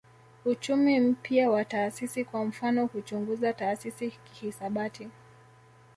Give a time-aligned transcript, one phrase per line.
[0.45, 5.07] Uchumi mpya wa taasisi kwa mfano huchunguza taasisi kihisabati